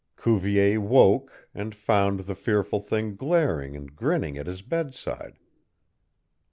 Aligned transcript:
Cuvier 0.17 0.81
woke, 0.81 1.47
and 1.53 1.75
found 1.75 2.21
the 2.21 2.33
fearful 2.33 2.79
thing 2.79 3.15
glaring 3.15 3.75
and 3.75 3.95
grinning 3.95 4.35
at 4.35 4.47
his 4.47 4.63
bedside. 4.63 5.37